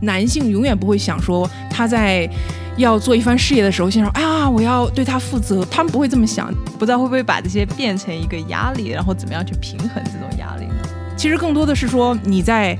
[0.00, 2.28] 男性永远不会想说他在
[2.76, 5.64] 要做一番事业的时候，先说啊，我要对他负责。
[5.64, 10.74] 他们不会这么想，不知道会不会把这些变成一个压力，然后怎么样去平衡这种压力呢？
[11.16, 12.78] 其实更多的是说你在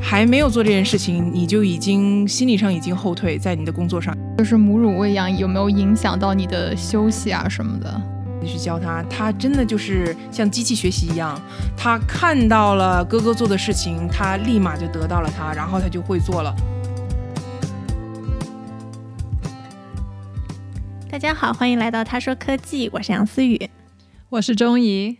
[0.00, 8.00] 还没有做这件事情，你就已经心理上已经后退，在你的工作上，就是母乳喂养有没有影响到你的休息啊什么的？
[8.40, 11.40] 你去教他，他真的就是像机器学习一样，
[11.76, 16.54] 他看到了哥哥做的事情，他立马就得到了他，然后他就会做了。
[21.10, 23.70] 大家好，欢迎来到他说科技，我是杨思雨，
[24.28, 25.18] 我是钟怡。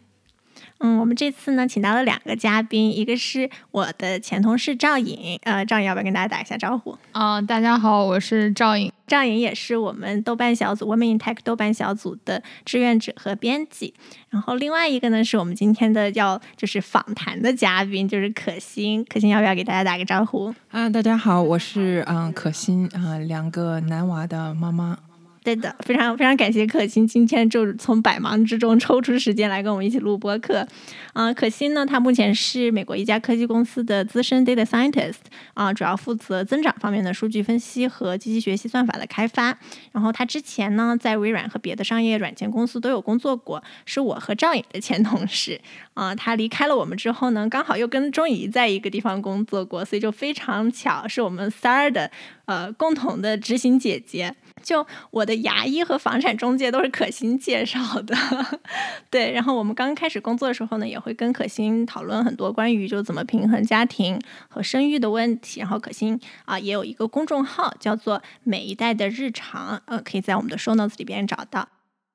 [0.81, 6.97] 嗯，我们这次呢，请到了两个嘉宾，一个是我的前同事赵颖，呃，赵颖要不要跟大家打一下招呼？
[7.13, 13.93] 啊，大家好，我是赵颖，赵颖也是我们豆瓣小组 Women in Tech 豆瓣小组的志愿者和编辑。
[14.31, 20.55] 然后另外一个呢，是我们今天的要就是访谈的嘉宾，就是可心，可心要不要给大家打个招呼？
[20.71, 24.97] 啊，大家好，我是嗯可心啊，两个男娃的妈妈。
[25.43, 30.67] 对的，非常非常感谢可心今天就从百忙之中抽出时间来跟我们一起录播课。
[31.15, 35.17] 啊，可心呢，他目前是美国一家科技公司的资深 data scientist，
[35.55, 39.57] 啊，主要负责增长方面的数据分析和机器学习算法的开发。
[39.93, 45.61] 然后他之前呢，在微软和别的商业软件公司都有工作过，是我和赵颖的前同事。
[45.95, 52.09] 啊，他离开了我们之后呢，刚好又跟钟怡在一个地方工作过，所以就非常巧，是我们三儿的
[52.49, 54.35] 呃共同的执行姐姐。
[54.61, 58.15] 就我的牙医和房产中介都是可心介绍的，
[59.09, 59.31] 对。
[59.31, 65.61] 然后我们刚开始工作的时候呢，也会跟可心讨论很多关于就怎么平衡家庭和生育的问题。
[65.61, 71.69] 然后可心啊也有一个公众号叫做“每一代的日常”，呃，可以在我们的 show notes 里边找到。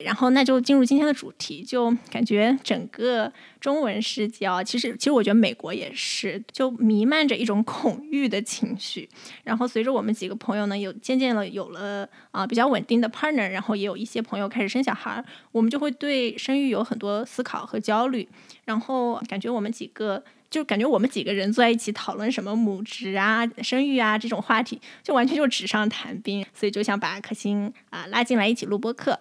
[0.03, 9.09] 然后那就进入今天的主题，就感觉整个中文世界啊，其实其实我觉得美国也是，就弥漫着一种恐惧的情绪。
[9.43, 18.27] 然后随着我们几个朋友呢，有渐渐的有了啊比较稳定的 partner，然后也有一些朋友开始生小孩，我们就会对生育有很多思考和焦虑。
[18.65, 26.45] 然后感觉我们几个，就感觉我们几个人坐在一起讨论什么母职啊、生育啊这种话题，就完全就纸上谈兵。
[26.53, 29.19] 所以就想把可心啊拉进来一起录播课。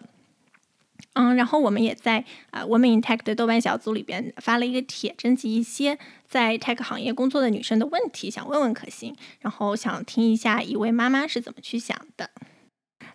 [1.14, 12.30] 嗯，然后我们也在啊，Women in Tech 的豆瓣小组里边发了一个帖，征集一些在 Tech 行业工作的女生的问题，想问问可心，然后想听一下一位妈妈是怎么去想的。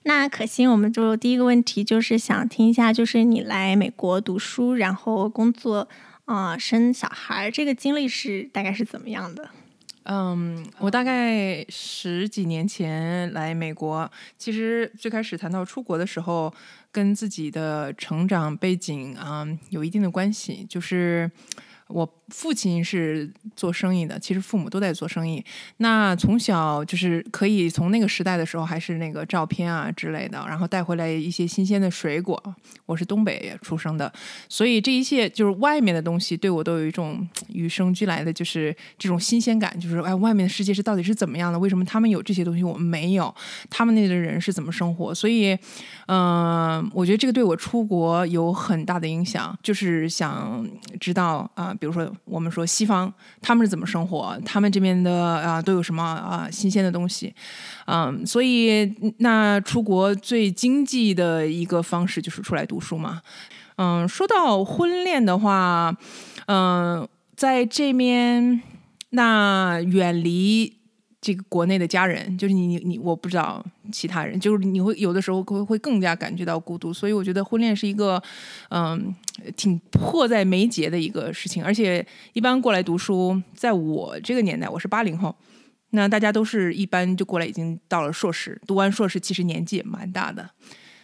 [0.03, 5.87] 那可心，我们就第一个问题就是想听一下，就是你来美国读书，然后工作
[6.25, 9.49] 啊，生小孩这个经历是大概是怎么样的？
[10.03, 16.53] 嗯，我大概十几年前来美国，其实最开始谈到出国的时候。
[16.97, 21.29] 跟自己的成长背景啊有一定的关系，就是
[21.89, 22.13] 我。
[22.29, 25.41] 父亲是做生意的，其实父母都在做生意。
[25.77, 32.37] 那从小就是可以从那个时代的时候，还是那个照片啊之类的，然后带回来一些新鲜的水果。
[32.85, 34.11] 我是东北出生的，
[34.49, 39.79] 所以这一切就是外面的东西对我都有一种与生俱来的，就是这种新鲜感。
[39.79, 41.57] 就是哎，外面的世界是到底是怎么样的？
[41.57, 43.33] 为什么他们有这些东西我们没有？
[43.69, 45.15] 他们那的人是怎么生活？
[45.15, 45.57] 所以，
[46.07, 50.67] 嗯，我觉得这个对我出国有很大的影响，就是想
[50.99, 52.11] 知道啊，比如说。
[52.25, 53.11] 我们说西方
[53.41, 54.39] 他们是怎么生活？
[54.45, 57.33] 他们这边的啊都有什么啊新鲜的东西？
[57.85, 63.21] 嗯，所以那出国最经济的一个方式就是出来读书嘛。
[63.77, 65.95] 嗯，说到婚恋的话，
[66.47, 68.61] 嗯，在这边
[69.09, 70.76] 那远离。
[71.27, 73.61] 这个国内的家人，就是你你你，我不知道
[73.91, 78.23] 其他人，就是你会有的时候会会更加感觉到孤独，所以我觉得婚恋是一个，
[78.69, 79.13] 嗯，
[79.57, 81.61] 挺迫在眉睫的一个事情。
[81.61, 85.35] 而且一般过来读书，在我这个年代，我是八零后，
[85.89, 90.49] 那大家都是一般就过来，已经到了硕士，读完硕士其实年纪也蛮大的，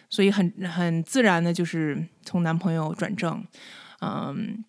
[0.08, 3.44] 所以很很自然的就是从男朋友转正，
[4.00, 4.64] 嗯，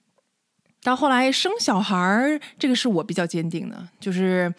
[0.84, 4.54] 到后来生小孩儿，这个是我比较坚定的，就是。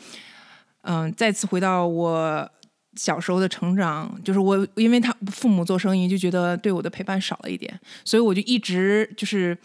[0.86, 2.50] 嗯，再次回到我
[2.94, 9.56] 小时候的成长，就是我因为他父母做生意，就觉得对我的陪伴少了一点，所以我就一直就是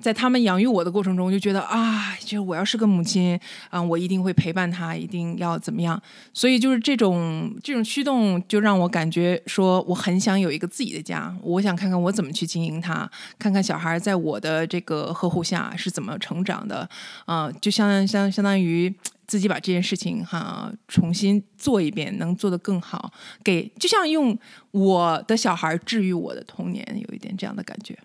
[0.00, 3.38] 在他们养育我的过程中，就觉得啊，就是我要是个母亲，
[3.68, 6.00] 啊，我一定会陪伴他，一定要怎么样。
[6.32, 13.08] 所以就是这种这种驱动，就让我感觉说，我很想有一个自己的家，我想看看我怎么去经营它，
[13.38, 16.88] 看看小孩在我的这个呵护下是怎么成长的，
[17.26, 18.92] 啊，就相相相当于。
[19.26, 23.12] 自己把这件事情哈重新做一遍，能做得更好，
[23.44, 24.36] 给就像用
[24.72, 27.96] 我的小孩治愈我的童年，有一点这样的感觉。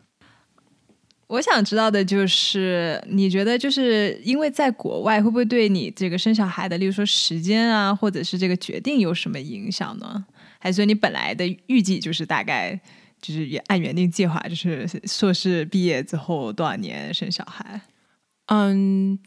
[1.27, 10.25] 我想知道的就是，你觉得就是因为在国外，会不会对你这个生小孩的，例如说时间啊，或者是这个决定有什么影响呢？
[10.59, 12.79] 还是说你本来的预计就是大概
[13.21, 17.81] 就是也按原定计划，就是硕士毕业之后多少年生小孩？
[18.47, 19.17] 嗯，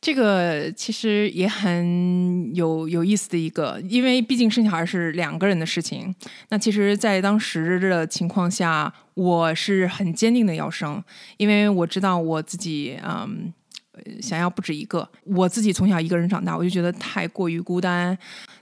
[0.00, 6.14] 这个其实也很有有意思的一个，因为毕竟生小孩是两个人的事情。
[6.50, 11.02] 那其实，在当时的情况下，我是很坚定的要生，
[11.36, 13.52] 因为我知道我自己，嗯。
[14.22, 18.16] 想要不止一个，我自己从小一个人长大，我就觉得太过于孤单，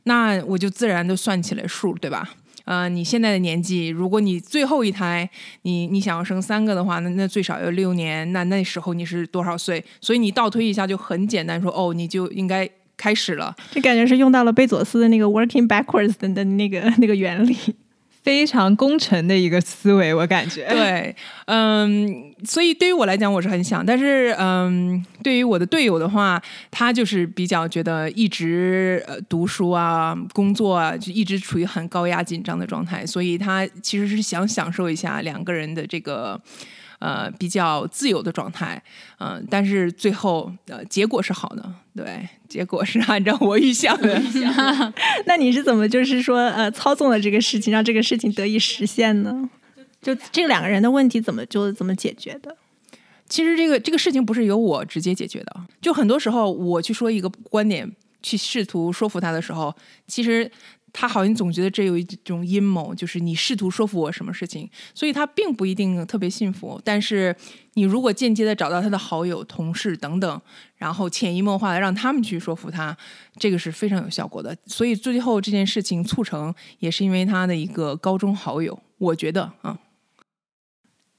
[0.05, 2.27] 那我就自然的算起来数，对吧？
[2.67, 5.29] 呃，你现在的年纪，如果你最后一胎，
[5.63, 9.83] 你你想要生三个的话，那那最少要六年，那那时候你是多少岁？
[10.01, 13.55] 所以你倒推一下就很简单说，哦，你就应该开始了。
[13.71, 17.57] 这感觉是用到了贝佐斯的那个 working backwards 的的那个那个原理。
[18.27, 20.67] 非常功臣的一个思维，我感觉。
[20.69, 21.15] 对，
[21.45, 26.43] 嗯，所以对于我来讲，我是很想，但是，嗯，对于我的队友的话，
[26.73, 36.41] 他就是比较觉得一直呃读书啊、工作啊，就一直处于很高压紧张的状态，所以他其实是想享受一下两个人的这个。
[36.99, 38.83] 呃，比较自由的状态，
[39.19, 44.21] 嗯、但是最后呃结果是好的，对，结果是按照我预想的。
[45.27, 49.49] 那你是怎么就是说呃操纵了这个事情，让这个事情得以实现呢？
[50.01, 52.57] 就这两个人的问题怎么就怎么解决的？
[53.29, 57.91] 其实这个这个事情不是由我直接解决的，就很多时候我去说一个观点，
[58.23, 59.75] 去试图说服他的时候，
[60.07, 60.49] 其实
[60.99, 66.81] 他好像总觉得这有一种阴谋，就是你试图说服我什么事情，所以他并不一定特别信服。
[66.83, 67.37] 但是
[67.75, 70.41] 你如果间接的找到他的好友、同事等等，
[70.77, 72.97] 然后潜移默化的让他们去说服他，
[73.39, 74.57] 这个是非常有效果的。
[74.65, 79.79] 所以最后这件事情促成，也是因为他的一个高中好友，我觉得啊。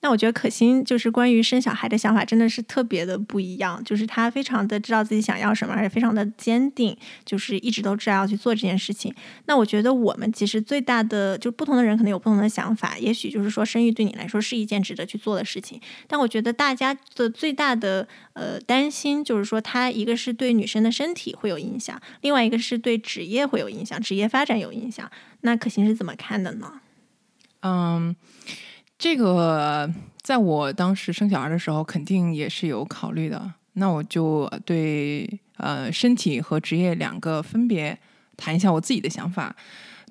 [0.01, 6.95] 那我觉得可心就是关于生小孩的想法真的是特别的不一样，就是她非常的知道自己想要什么，而且非常的坚定，
[7.25, 9.13] 就是一直都知道要去做这件事情。
[9.45, 25.09] 那我觉得我们其实最大的就不同的人可能有不同的想法，也许就是说生育对你来说是一件值得去做的事情，但我觉得大家的最大的呃担心就是说，它一个是对女生的身体会有影响，另外一个是对职业会有影响，职业发展有影响。
[25.41, 26.81] 那可心是怎么看的呢？
[27.61, 28.15] 嗯，
[28.97, 29.89] 这个
[30.21, 33.53] 在我当时生小孩的时候，肯定也是有考虑的。
[33.73, 37.97] 那我就对呃身体和职业两个分别
[38.35, 39.55] 谈一下我自己的想法。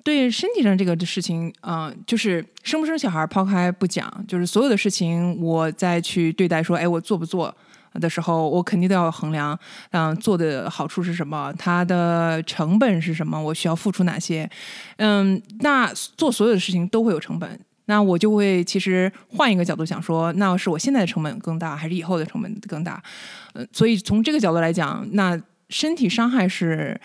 [0.03, 7.53] 对身体上这个的事情，嗯、就是生不生小孩抛开不讲，就是所有的事情，我再去对待说，哎，我做不做
[7.95, 9.59] 的时候，我肯定都要衡量，
[9.91, 14.49] 嗯、做的好处是什么，它的成本是什么，我需要付出哪些，
[14.95, 17.59] 嗯，那做所有的事情都会有成本。
[17.87, 23.03] 那我就会其实换一个角度想说，那是我现在的成本更大，还是以后的成本更大？
[23.53, 25.37] 呃，所以从这个角度来讲，那
[25.69, 26.97] 身体伤害是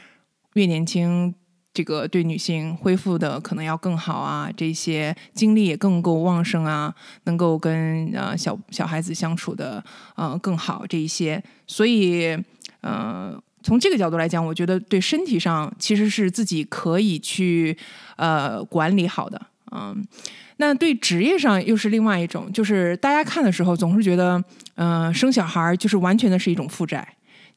[0.55, 1.35] 越年轻，
[1.75, 6.95] 这个对女性恢复的可能要更好啊，这些精力也更够旺盛啊，
[7.25, 9.83] 能够跟呃小小孩子相处的
[10.17, 12.37] 呃更好这一些，所以
[12.83, 13.43] 呃。
[13.65, 17.79] 从这个角度来讲，我觉得对身体上其实是自己可以去
[18.17, 19.41] 呃管理好的，
[19.71, 20.05] 嗯，
[20.65, 24.41] 那对职业上又是另外一种，就是大家看的时候总是觉得，
[24.77, 27.05] 嗯、生小孩儿就是完全的是一种负债，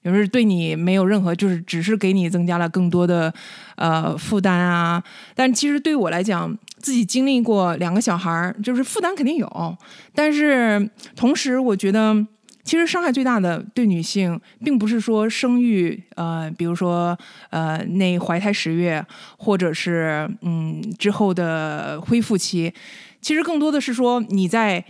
[0.03, 3.31] 就是对你没有任何，就是只是给你增加了更多的
[3.75, 5.03] 呃负担啊。
[5.35, 9.77] 但其实对我来讲，自己经历过两个小孩儿，就是负担肯定有，
[10.15, 12.25] 但是同时我觉得。
[12.65, 17.17] 其实伤害最大的对女性，并不是说生育，呃，比如说
[17.51, 19.05] 呃那怀胎十月，
[19.37, 22.73] 或者是嗯之后的恢复期，
[23.21, 24.83] 其实更多的是说你在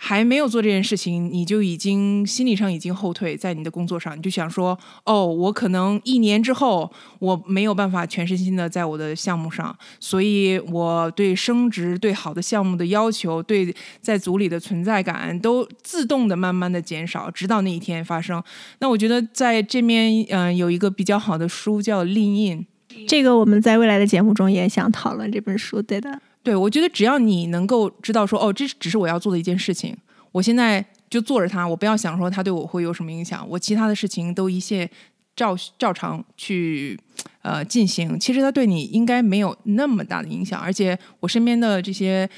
[0.00, 6.88] 还没有做这件事情，你就已经心理上已经后退，在你的工作上，你就想说，哦，我可能一年之后
[7.18, 18.40] 我没有办法全身心的在我的项目上，所以我对升职、对好的项目的要求、对在组里的存在感都自动的慢慢的减少，直到那一天发生。
[18.78, 22.58] 那我觉得在这边，嗯、有一个比较好的书叫《利印》。
[23.08, 26.20] 这个我们在未来的节目中也想讨论这本书，对的。
[26.42, 29.94] 对，我觉得只要你能够知道说，哦，这只是我要做的一件事情，
[30.32, 34.88] 我现在就做着它，我不要想说它对我会有什么影响，我其他的事情都一切
[35.36, 36.98] 照照常去
[37.42, 38.18] 呃进行。
[38.18, 42.28] 其实它对你应该没有那么大的影响，而且我身边的这些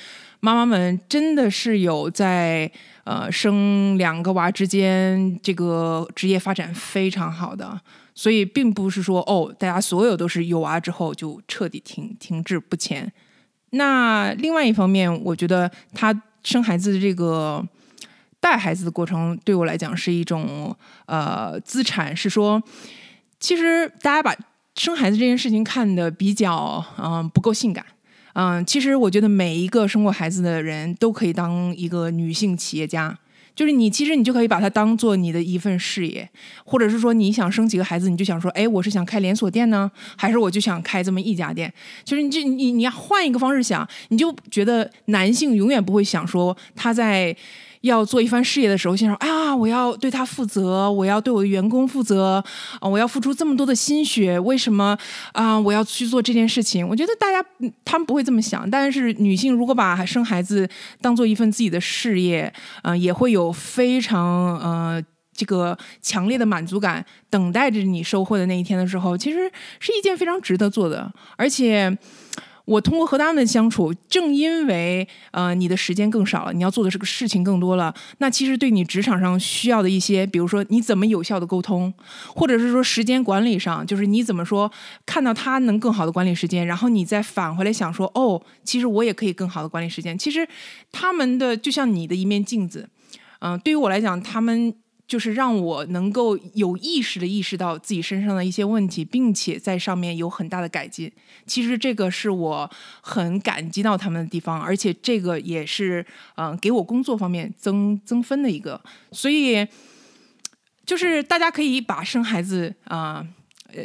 [0.41, 2.71] 妈妈们真的是有在
[3.05, 7.81] 呃生两个娃之间这个职业发展非常好的。
[8.13, 13.11] 所以并不是说哦，大家所有都是有娃之后就彻底停停滞不前，
[13.71, 17.65] 那另外一方面，我觉得她生孩子的这个
[18.41, 20.75] 带孩子的过程对我来讲是一种
[21.07, 22.63] 呃资产，是说，
[23.39, 24.35] 其实大家把
[24.75, 27.85] 生孩子这件事情看得比较嗯、不够性感。
[28.33, 33.19] 嗯，其实我觉得每一个生过孩子的人都可以当一个女性企业家，
[33.55, 36.29] 就是你其实你就可以把它当做你的一份事业，
[36.65, 41.73] 或者是说你想生几个孩子，你就想说，哎，我是想开连锁店呢，还是我就想开这么一家店？
[42.05, 47.37] 就是你这你你要换一个方式想，你就觉得男性永远不会想说他在。
[47.83, 52.43] 要做一番事业的时候，先说啊，我要对他负责，我要对我的员工负责
[52.79, 54.97] 啊，我要付出这么多的心血，为什么
[55.33, 55.59] 啊？
[55.59, 56.87] 我要去做这件事情？
[56.87, 57.43] 我觉得大家
[57.85, 60.69] 他们不会这么想，但是女性如果把生孩子
[61.01, 65.03] 当做一份自己的事业，嗯、也会有非常呃。
[65.33, 71.97] 这个强烈的满足感等待着你收获的那一天的时候，其实是一件非常值得做的，而且。
[72.71, 81.93] 我通过和他们相处，正因为呃你的时间更少了，你要做的这个事情更多了，那其实对你职场上需要的一些，比如说你怎么有效的沟通，
[82.29, 84.71] 或者是说时间管理上，就是你怎么说
[85.05, 90.17] 看到他能更好的管理时间，然后你再返回来想说，哦，其实我也可以更好的管理时间。
[90.17, 90.47] 其实
[90.93, 92.89] 他们的就像你的一面镜子，
[93.41, 94.73] 嗯、对于我来讲，他们
[95.11, 101.11] 就是让我能够有意识的意识到自己身上的一些问题，并且在上面有很大的改进。
[101.49, 108.81] 其实这个是我很感激到他们的地方，而且这个也是嗯、给我工作方面增增分的一个。
[109.11, 109.67] 所以
[110.87, 113.27] 就是大家可以把生孩子啊
[113.67, 113.83] 呃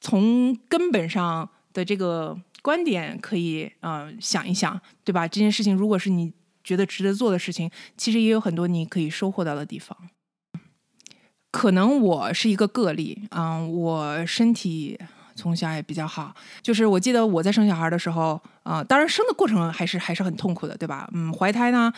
[0.00, 5.28] 从根本上的这个观点可以呃想一想，对吧？
[5.28, 6.32] 这件事情如果是你
[6.64, 9.96] 觉得值得做的事情，其实也有很多你可以收获到的地方。
[11.54, 14.98] 可能我是一个个例，嗯，我身体
[15.36, 21.08] 从小也比较好，就是我记得我在生小孩的时候，啊、当然生的过程还是还是很痛苦的，对吧？
[21.14, 21.92] 嗯，怀胎呢，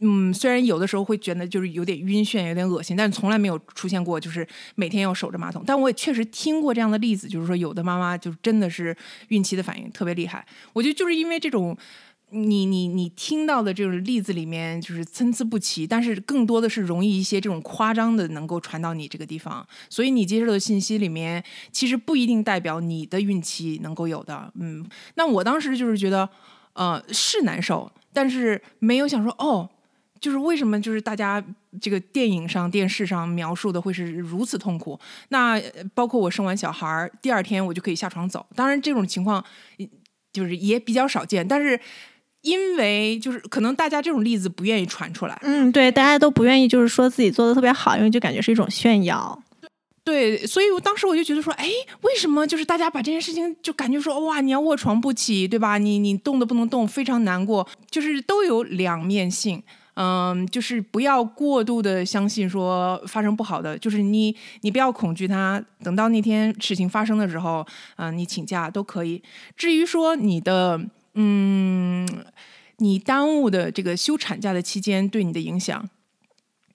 [0.00, 5.62] 嗯，虽然有的时候会觉得就是有点晕眩，有点恶心，但从来没有出现过就是每天要守着马桶。
[5.66, 8.94] 但我也确实听过这样的例子，就是说有的妈妈就真的是
[9.28, 10.44] 孕期的反应特别厉害。
[10.74, 11.74] 我觉得就是因为这种。
[12.30, 21.42] 你你你听到的这种例子里面就是参差不齐，但是更多的是容易一些这种夸张的能够传到你这个地方，所以你接受的信息里面
[21.72, 24.52] 其实不一定代表你的孕期能够有的。
[24.60, 26.28] 嗯，那我当时就是觉得，
[26.74, 29.68] 呃，是难受，但是没有想说哦。
[30.20, 31.40] 就是为什么就是大家
[31.80, 34.98] 这个电影上、电视上描述的会是如此痛苦？
[35.28, 35.62] 那
[35.94, 39.44] 包括我生完小孩儿第二天我就可以下床走，当然这种情况
[40.32, 41.78] 就是也比较少见，但是
[42.42, 49.42] 因为就是可能大家这种例子不愿意传出来，嗯，对，大家都不愿意就是说自己做的特别好，因为就感觉是一种炫耀。
[50.04, 51.68] 对，所以我当时我就觉得说，哎，
[52.00, 55.76] 为什么就是大家把这件事情就感觉说，哇，你要卧床不起，对吧？
[55.76, 59.62] 你你动都不能动，非常难过，就是都有两面性。
[60.00, 67.66] 嗯，就是不要过度的相信说发生不好的，就是你你不要恐惧它，等到那天事情发生的时候，
[67.96, 69.20] 嗯、你请假都可以。
[69.56, 70.80] 至于说你的，
[71.20, 72.06] 嗯，
[72.76, 75.88] 你耽误的这个休产假的期间对你的影响，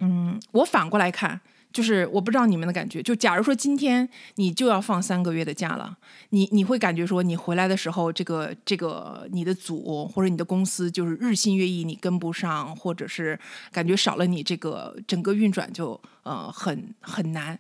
[0.02, 1.40] 嗯，我反过来看，
[1.72, 5.98] 就是我不知道你们的感觉，就假如说今天你就要放三个月的假了，
[6.32, 13.40] 你你会感觉说你回来的时候，这个这个你的组或者你的公司就是日新月异，你跟不上，或者是
[13.72, 17.58] 感觉少了你这个整个运转就呃很很难。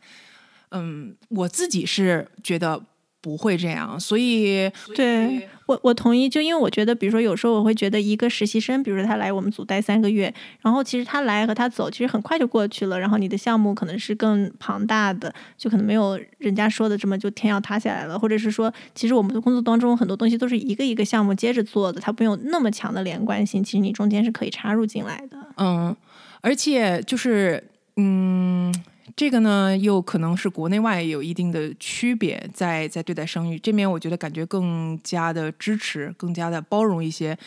[0.71, 2.83] 嗯，我自己是觉得
[3.23, 6.27] 不会这样，所以对我，我同意。
[6.27, 12.99] 就因为我觉得，比如说，有时候我会觉得一个实习生，比如说他来我们组待三个月，然后其实他来和他走，其实很快就过去了。
[12.99, 23.63] 然后你的项目可能是更庞大的，就可能没有人家说的这么就天要塌下来了，或者是说，其实我们的工作当中很多东西都是一个一个项目接着做的，它没有那么强的连贯性。
[23.63, 25.37] 其实你中间是可以插入进来的。
[25.55, 25.95] 嗯，
[26.41, 27.63] 而且就是
[27.95, 28.73] 嗯，
[29.15, 37.37] 这个呢又可能是国内外有一定的区别，在在对待生育这面，我觉得感觉更加的支持，更加的包容一些。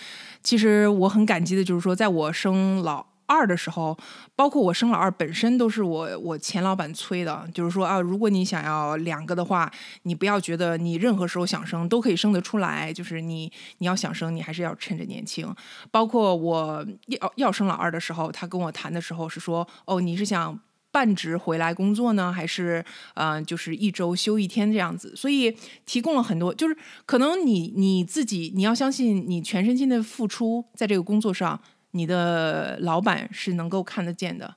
[0.43, 3.97] 其实我很感激的，就是说，在我生老二的时候，
[4.37, 9.73] 包括我生老二本身都是我我前老板催的，就是说啊，如果你想要两个的话，
[10.03, 15.53] 你不要觉得你任何时候想生都可以生得出来，就是你你要想生，你还是要趁着年轻。
[15.91, 20.61] 包括我要要生老二的时候，他跟我谈的时候是说，哦，你是想。
[20.97, 25.15] 半职回来工作呢，还是呃，就是一周休一天这样子？
[25.15, 26.75] 所以提供了很多，就是
[27.05, 31.61] 可能你你自己你要相信你全身心的付出在这个工作上，
[31.91, 34.57] 你的老板是能够看得见的。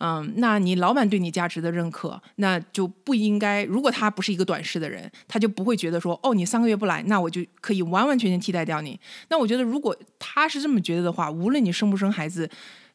[0.00, 3.64] 嗯，那你老板对你价值的认可，那就不应该。
[3.64, 9.00] 如果他不是一个短视的人，他就不会觉得说，哦，你三个月不来，那我就可以完完全全替代掉你。
[9.30, 12.48] 那我觉得，如果他是这么觉得的话，无论你生不生孩子，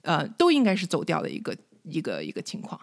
[0.03, 2.79] 呃，都应该是走掉的一个一个一个情况。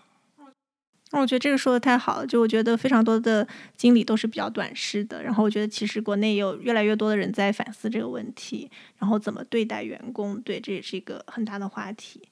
[1.13, 3.45] 那我觉得这个说的太好了，就我觉得非常多的
[3.77, 12.29] 经理都是比较短视的，然后我觉得其实国内有越来越多的人在反思这个问题，然后怎么对待员工，对，这也是一个很大的话题。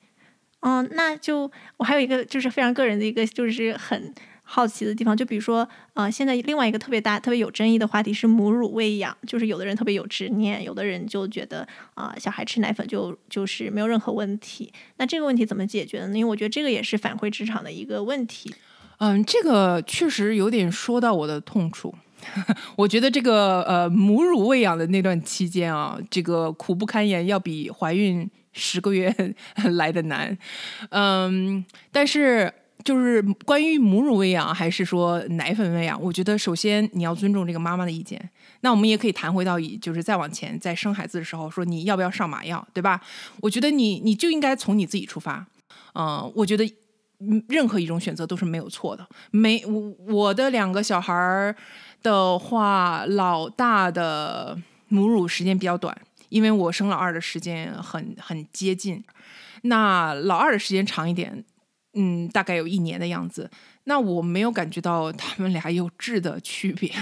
[0.61, 4.15] 嗯，那就我还有一个就是非常个人的一个就是很
[4.51, 14.73] 好奇的地方，就比如说，呃，现在另外一个特别大、特别有争议的话题是母乳喂养，就是有的人特别有执念，有的人就觉得啊，小孩吃奶粉就就是没有任何问题。
[14.97, 16.17] 那这个问题怎么解决呢？
[16.17, 18.55] 因为我觉得这个也是返回职场的一个问题。
[19.01, 21.95] 嗯，这个确实有点说到我的痛处。
[22.75, 29.15] 我觉得这个呃母乳喂养的那段期间啊，这个苦不堪言，要比怀孕十个月
[29.77, 30.37] 来的难。
[30.89, 32.53] 嗯，但是
[32.85, 38.31] 就是关于母乳喂养还是说奶粉喂养，我觉得首先你要尊重这个妈妈的意见。
[38.61, 43.01] 那我们也可以谈回到就是再往前，在生孩子的时候说你要不要上麻药，对吧？
[43.41, 45.47] 我觉得你你就应该从你自己出发。
[45.95, 46.69] 嗯，我觉得。
[47.49, 49.05] 任何一种选择都是没有错的。
[49.33, 51.53] 没我我的两个小孩儿
[52.01, 54.57] 的话，老大的
[54.87, 55.93] 母乳时间比较短，
[56.29, 59.03] 因为我生老二的时间很很接近。
[59.63, 61.45] 那老二的时间长一点，
[61.99, 63.51] 嗯，大概有一年的样子。
[63.85, 66.93] 那我没有感觉到他们俩有质的区别，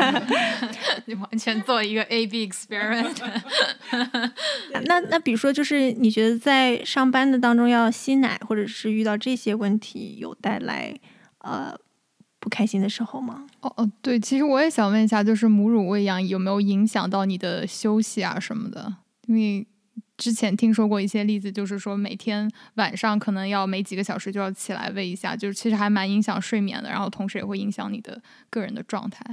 [1.04, 3.14] 你完全做一个 A B experiment。
[4.86, 10.98] 那那比如说，就是你觉得在上班的当中要吸奶，或者是遇到这些问题，有带来
[11.40, 11.76] 呃
[12.38, 13.46] 不开心的时候吗？
[13.60, 18.96] 哦哦，对，其实我也想问一下，就是母乳喂养有没有影响到你的休息啊什么的？
[19.26, 19.66] 因为。
[20.20, 29.24] 之前听说过一些例子，就是说每天晚上可能要每几个小时就要起来喂一下，就是其实还蛮影响睡眠的，然后同时也会影响你的个人的状态。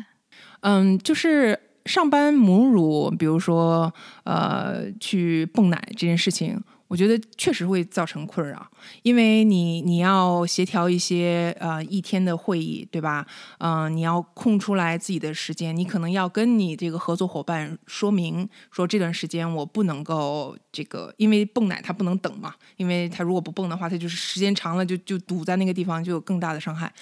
[0.62, 6.64] 嗯，就是上班母乳，比如说呃去泵奶这件事情。
[6.88, 8.66] 我觉得确实会造成困扰，
[9.02, 13.28] 因为你你要协调一些呃一天的会议，对吧？
[13.58, 26.94] 嗯，你要空出来自己的时间，你可能要跟你这个合作伙伴说明，说这段时间我不能够这个，因为泵奶它不能等嘛，因为它如果不泵的话，它就是时间长了就就堵在那个地方，就有更大的伤害。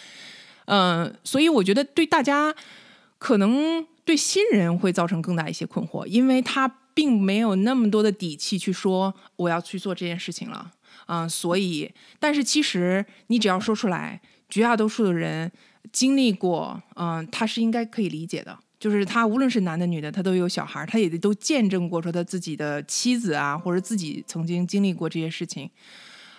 [0.66, 2.56] 嗯，所以我觉得对大家
[3.20, 6.80] 可能对新人会造成更大一些困惑，因为他。
[6.96, 10.72] 并没有那么多的底气去说我要去做这件事情了，
[11.08, 15.52] 嗯，所以，但是其实你只要说出来，绝大多数的人
[15.92, 25.70] 经历过，嗯，他是应该可以理解的，就是他无论是男的女的，他都有小孩，他也都见证过说他自己的妻子啊，或者自己曾经经历过这些事情，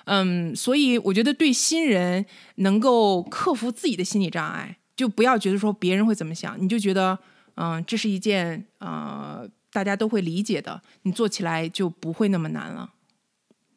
[0.07, 2.25] 嗯，所以我觉得对新人
[2.57, 7.19] 能够克服自己的心理障碍，就不要觉得说别人会怎么想，你就觉得，
[7.57, 9.47] 嗯，这是一件，呃。
[9.77, 12.89] 大家都会理解的，你做起来就不会那么难了。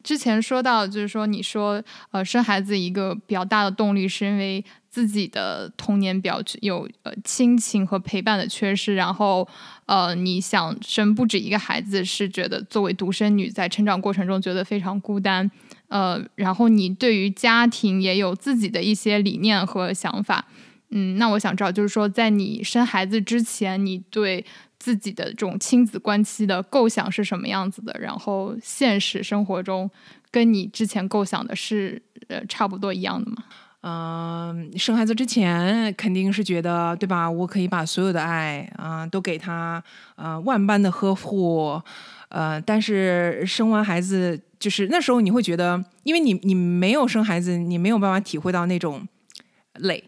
[0.02, 9.46] 之前说到，就是说，你说，呃，生孩子一个比较大的动力，是因为自己的童年比较有呃亲情和陪伴的缺失，然后，
[9.88, 15.52] 呃，你想生不止一个孩子，是觉得作为独生女在成长过程中觉得非常孤单，
[15.90, 20.48] 呃，然后你对于家庭也有自己的一些理念和想法，
[20.92, 24.46] 嗯，那我想知道，就是说，在你生孩子之前，你对。
[24.82, 27.94] 自己的这种亲子关系的构想是什么样子的？
[28.00, 29.92] 然后现实生活中
[30.32, 33.44] 跟你之前构想的是呃差不多一样的吗？
[33.82, 37.30] 嗯，生孩子之前肯定是觉得对吧？
[37.30, 39.84] 我可以把所有的爱啊都给他，
[40.16, 41.82] 呃万般的呵护，
[42.30, 49.06] 呃，但是生完孩子就是那时候你会觉得，因为你你没有生孩子，你没有办法体会到那种
[49.74, 50.02] 累。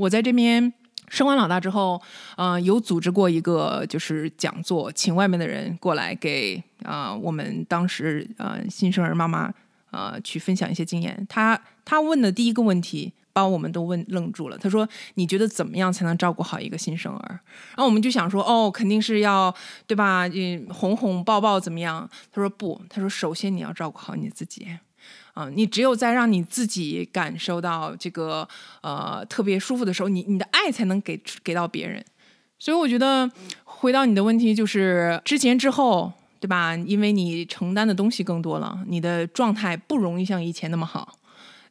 [0.00, 0.72] 我在这边。
[1.08, 2.00] 生完老大之后，
[2.36, 9.52] 嗯，有组织过一个就是讲座，请外面的人过来给啊我们当时呃新生儿妈妈
[9.90, 11.26] 呃去分享一些经验。
[11.28, 14.56] 他他问的第一个问题把我们都问愣住了。
[14.56, 17.40] 他说：“你觉得怎么样才能照顾好一个新生儿？”
[17.74, 19.52] 然后我们就想说：“哦，肯定是要
[19.88, 20.28] 对吧？
[20.28, 24.68] 嗯，哄哄抱抱怎么样？”他说：“不，他说首先你要照顾好你自己。”
[25.34, 28.46] 嗯，你只有在让你自己感受到这个
[28.82, 32.04] 呃特别舒服的时候，你你的爱才能给给到别人。
[32.58, 33.30] 所以我觉得
[33.64, 36.76] 回到你的问题，就是之前之后，对吧？
[36.76, 41.16] 因为你承担的东西更多了，你的状态不容易像以前那么好。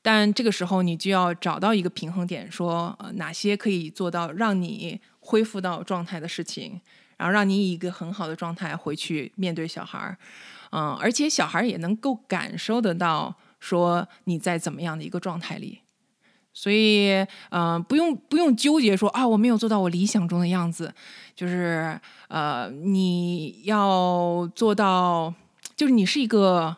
[0.02, 6.82] 但这个时候，你就要找到一个平衡点，说哪些可以做到让你恢复到状态的事情，
[7.18, 10.18] 然后让你以一个很好的状态回去面对小孩儿。
[10.72, 13.36] 嗯，而且小孩儿也能够感受得到。
[13.60, 15.80] 说你在怎么样的一个状态里，
[16.54, 20.94] 所以嗯，不用不用纠结说啊，我没有做到我理想中的样子，
[21.36, 25.34] 就是呃，你要做到，
[25.76, 26.76] 就是你是一个，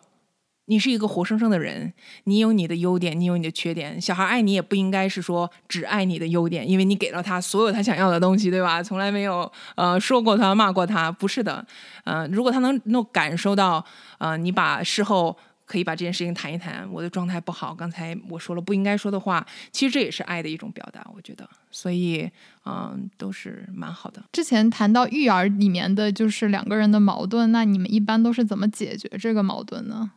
[0.66, 1.94] 你是一个活生生的人，
[2.26, 4.00] 你有你的优点，你有你的缺点。
[4.00, 8.84] 小孩爱你也不应该是说只爱你的优点，因为你给了他所有他想要的东西，对吧？
[8.84, 11.66] 从来没有呃说过他骂过他，不是的。
[12.06, 13.84] 嗯，如果他能能感受到，
[14.20, 15.36] 呃，你把事后
[15.72, 21.50] 可以把这件事情谈一谈，我的状态不好，刚才我说了不应该说的话，其实这也是爱的一种表达，我觉得。
[21.72, 22.30] 所以，
[22.66, 24.22] 嗯，都是蛮好的。
[24.34, 30.12] 之前谈到育儿里面的就是两个人的矛盾，那你们一般都是怎么解决这个矛盾呢？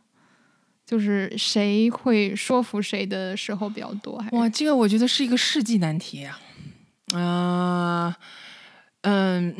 [0.85, 4.19] 就是谁会说服谁的时候比较多？
[4.19, 6.37] 还是哇，这个我觉得是一个世纪难题啊！
[7.13, 8.17] 啊、
[9.07, 9.55] 嗯，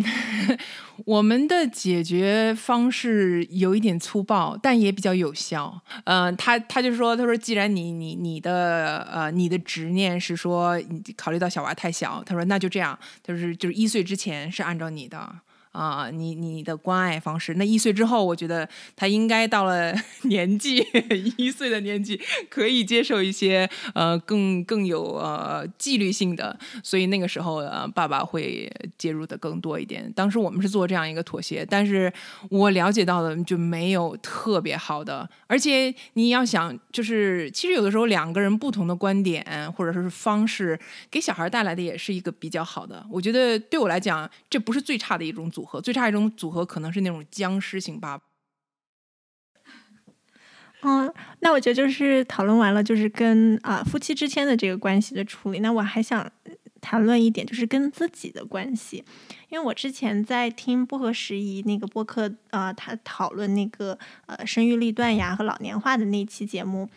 [1.05, 5.81] 我们的解决方式有一点粗暴，但也比较有效。
[6.05, 10.75] 嗯、他他就说，他说，既然你你你的呃你的执念是说，
[11.15, 15.31] 考虑到小娃太小，他说那就这样，就是就是一岁之前是按照你的。
[15.75, 20.85] 啊、你你的关爱方式，那一岁之后，我觉得他应该到了 年纪，
[21.37, 30.09] 一岁的年纪，可以接受一些呃更更有呃纪律性的，所以那个时候呃爸爸会介入的更多一点。
[30.15, 32.11] 当时我们是做这样一个妥协，但是
[32.49, 40.79] 我了解到的就没有特别好的，而且你要想，就是其实有的时候两个人不同的观点或者说是方式，
[41.11, 43.05] 给小孩带来的也是一个比较好的。
[43.11, 48.23] 我觉得对我来讲，这不是最差的一种组合，最差一种组合可能是那种僵尸型爸爸。
[50.83, 55.59] 嗯，那我觉得就是讨论完了，就是跟啊、夫妻之间的这个关系的处理。
[55.59, 56.31] 那我还想
[56.79, 59.03] 谈论一点，就是跟自己的关系，
[59.49, 63.97] 因为我之前在听不合时宜那个播客啊、他讨论那个
[64.27, 66.87] 呃生育力断崖和老年化的那期节目。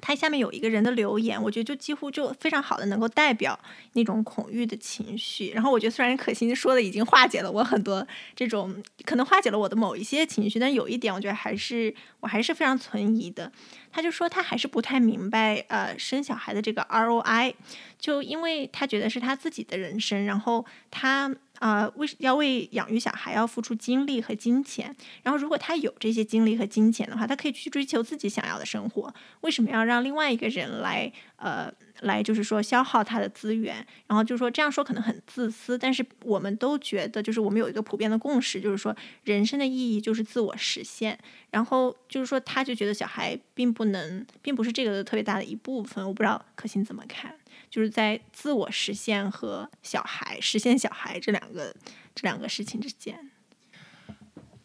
[0.00, 3.58] 它下面有一个人的留言，我觉得就几乎就非常好的能够代表
[3.94, 5.50] 那种恐惧的情绪。
[5.54, 13.50] 然后我觉得虽然可心说的已经化解了我很多这种，可能化解了我的某一些情绪，但有一点我觉得还是我还是非常存疑的。
[13.90, 17.54] 他就说他还是不太明白呃生小孩的这个 ROI，
[17.98, 33.74] 就因为他觉得是他自己的人生，然后他呃为要为养育小孩要付出精力和金钱，然后如果他有这些精力和金钱的话，他可以去追求自己想要的生活，为什么要让另外一个人来呃来就是说消耗他的资源？
[34.06, 41.18] 然后就是说这样说可能很自私，但是我们都觉得就是我们有一个普遍的共识，就是说人生的意义就是自我实现。
[41.50, 46.06] 然后就是说他就觉得小孩并不能，并不是这个特别大的一部分。
[46.06, 47.34] 我不知道可心怎么看，
[47.70, 51.74] 就是在自我实现和小孩实现小孩这两个
[52.14, 53.30] 这两个事情之间。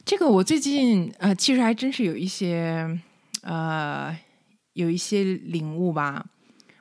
[0.03, 2.99] 这个我最近呃，其实还真是有一些
[3.43, 4.17] 呃，
[4.73, 6.25] 有一些领悟吧。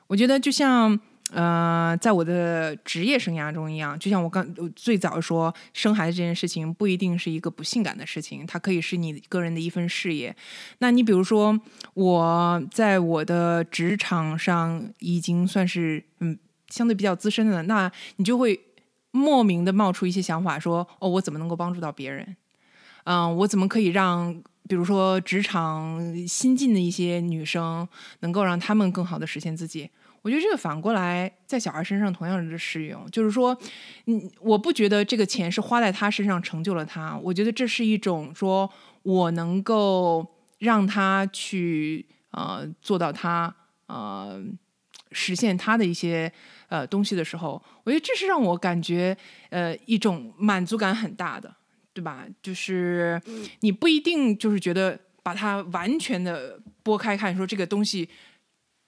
[0.07, 0.99] 我觉得就像
[1.33, 10.35] 呃，在我的职业生涯中一样，就像我刚最早说，生孩子这件事情不一定是一个不性感的事情，它可以是你个人的一份事业。
[10.79, 11.57] 那你比如说，
[11.93, 18.59] 我在我的职场上已经算是嗯相对比较资深的，那你就会
[19.11, 22.35] 莫名的冒出一些想法，说哦，我怎么能够帮助到别人？
[23.05, 24.33] 嗯，我怎么可以让，
[24.67, 27.87] 比如说职场新进的一些女生，
[28.19, 29.89] 能够让她们更好的实现自己？
[30.21, 33.57] 我觉得这个反过来在小孩身上同样是适用，就是说，
[34.05, 38.69] 嗯，我不觉得这个钱是花在他身上成就了他，我觉得这是一种说
[39.03, 40.25] 我能够
[40.59, 43.53] 让他去呃做到他
[43.87, 44.41] 呃
[45.11, 46.31] 实现他的一些
[46.69, 49.17] 呃东西的时候，我觉得这是让我感觉
[49.49, 51.55] 呃一种满足感很大的。
[51.93, 52.25] 对吧？
[52.41, 53.21] 就是
[53.59, 58.07] 你不一定就是觉得把它完全的拨开看，说这个东西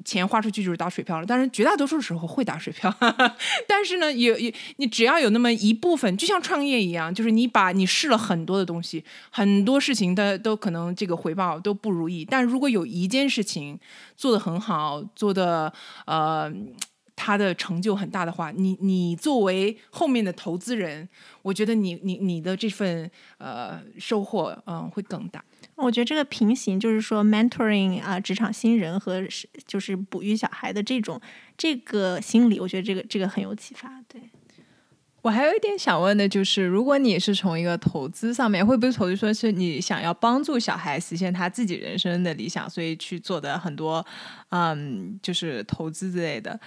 [0.03, 1.25] 钱花出去就是打水漂了。
[1.25, 2.93] 但是绝大多数时候会打水漂，
[3.67, 12.25] 但是呢，有有你只要有那么一部分，就像创业一样，就是你把你试了很多的东西，很多事情的都可能这个回报都不如意。
[12.25, 13.79] 但如果有一件事情
[14.17, 15.71] 做得很好，做的
[16.05, 16.53] 呃。
[17.15, 21.07] 他的成就很大的话，你你作为后面的投资人，
[21.43, 25.41] 我觉得你你你的这份呃收获嗯、会更大。
[25.75, 31.19] 我觉得这个平行就是说，mentoring 啊、职场新人和是就是哺育小孩的这种
[31.57, 34.01] 这个心理，我觉得这个这个很有启发。
[34.07, 34.21] 对，
[35.23, 44.05] 我还有一点想问的就是，如果你是从一个投资上面，会不会投资说是你想要帮助小孩实现他自己人生的理想，所以去做的很多
[44.49, 46.59] 嗯，就是投资之类的。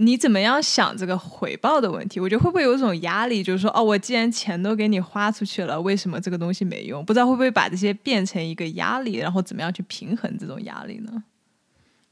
[0.00, 2.20] 你怎么样想这个回报的问题？
[2.20, 7.04] 我觉得会不会有一种压力，就是说，哦，我既然钱都给你花出去了，为什么这个东西没用？
[7.04, 11.24] 不知道会不会把这些变成一个压力，然后怎么样去平衡这种压力呢？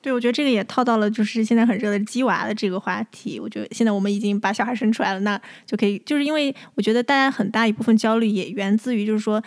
[0.03, 3.38] 对，我觉得这个也套到了就是现在很热的鸡娃的这个话题。
[3.38, 9.42] 我觉得现在我们已经把小孩生出来了，那就可以，就是因为我觉得大家很大一部分焦虑也源自于就是说。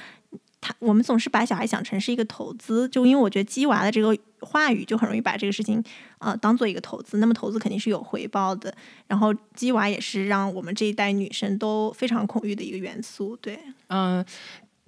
[0.62, 5.82] 他我们总是把小孩想成是一个投资，就因为我觉得鸡娃的这个话语就很容易把这个事情
[6.20, 8.74] 呃当做一个投资，那么投资肯定是有回报的。
[9.08, 13.36] 然后鸡娃也是让我们这一代女生都非常恐惧的一个元素。
[13.38, 14.24] 对，嗯，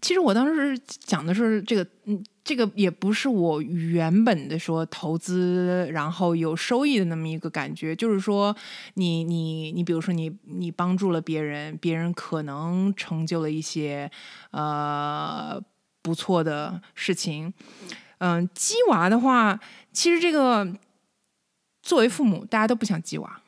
[0.02, 8.56] 其实我当时讲的是这个，嗯，这个也不是我原本的说投资然后有收益的那么一个感觉，就是说
[8.96, 14.10] 你你你比如说你你帮助了别人，别人可能成就了一些
[14.52, 15.62] 呃
[16.02, 17.54] 不错的事情。
[18.18, 19.60] 嗯，鸡娃的话，
[19.92, 20.68] 其实这个
[21.82, 23.42] 作为父母，大家都不想鸡娃，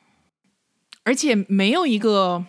[1.02, 2.44] 而且没有一个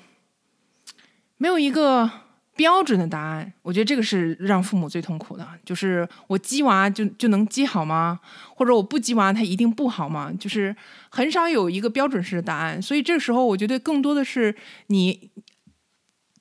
[1.37, 2.09] 没有一个
[2.55, 3.53] 标准的答案。
[3.61, 8.19] 我觉得这个是让父母最痛苦的，就是我鸡娃就就能鸡好吗？
[8.55, 10.31] 或者我不鸡娃，它一定不好吗？
[10.39, 10.75] 就是
[11.09, 12.81] 很少有一个标准式的答案。
[12.81, 14.55] 所以这时候，我觉得更多的是
[14.87, 15.29] 你，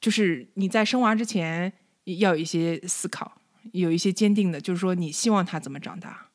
[0.00, 1.72] 就是你在生娃之前
[2.04, 3.38] 要有一些思考。
[3.72, 6.26] 有一些坚定的，就是说你希望他怎么长大，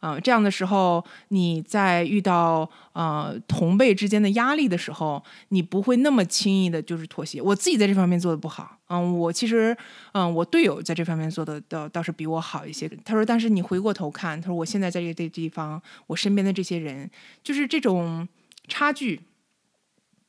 [0.00, 7.40] 嗯，这样的时候，你在遇到呃同辈之间的压力的时候，你不会那么轻易的就是妥协。
[7.40, 9.76] 我自己在这方面做的不好，嗯，我其实
[10.12, 12.88] 嗯，我队友在这方面做的倒倒是比我好一些。
[13.04, 17.10] 他说，但是你回过头看，他说我现在在这个地方，我身边的这些人，
[17.42, 18.26] 就是这种
[18.68, 19.20] 差距，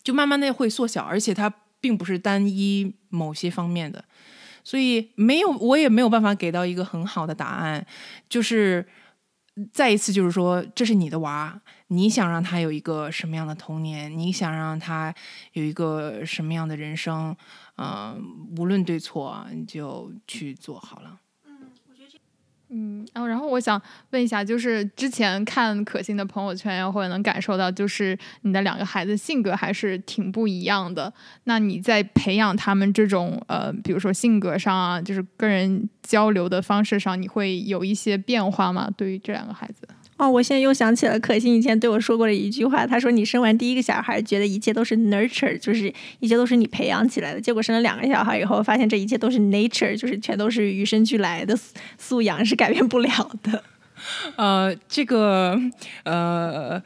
[0.04, 4.04] 就慢慢的会缩小，而且它并不是单一某些方面的。
[4.64, 7.84] 所以没有，我也没有办法给到一个很好的答案。
[8.30, 8.86] 就是
[9.74, 14.18] 再一次，就是说，这是你的娃，你想让他有一个什么样的童年？
[14.18, 15.14] 你想让他
[15.54, 17.36] 有一个什么样的人生？
[17.78, 18.22] 嗯，
[18.58, 21.20] 无论对错，你就去做好了。
[22.74, 23.80] 嗯，然后我想
[24.12, 31.14] 问一下，就是之前看可心的朋友圈，或者能感受到，就是你的两个孩子性格还是挺不一样的。
[31.44, 38.90] 那你在培养他们这种呃，比如说性格上啊，就是跟人交流的方式上，你会有一些变化吗？
[38.96, 39.86] 对于这两个孩子？
[40.22, 47.42] 哦，我现在又想起了可心以前对我说过的一句话，她说：“你生完第一个小孩，觉得一切都是 nurture，就是一切都是你培养起来的。
[47.42, 51.58] 结果生了两个小孩以后，发现这一切都是 nature，就是全都是与生俱来的
[51.98, 53.64] 素养，是改变不了的。
[54.38, 55.60] ”呃，这个
[56.04, 56.80] 呃，